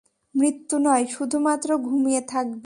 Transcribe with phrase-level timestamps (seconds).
[0.35, 2.59] মৃত্যু নয়, শুধুমাত্র ঘুমিয়ে থাকবে।